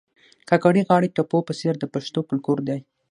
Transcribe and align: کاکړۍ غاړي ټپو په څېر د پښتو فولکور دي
کاکړۍ 0.49 0.81
غاړي 0.89 1.09
ټپو 1.15 1.37
په 1.47 1.53
څېر 1.59 1.73
د 1.79 1.83
پښتو 1.93 2.19
فولکور 2.27 2.59
دي 2.67 2.79